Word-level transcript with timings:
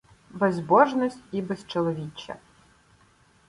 Безбожность 0.31 1.23
і 1.31 1.41
безчоловіччя 1.41 2.35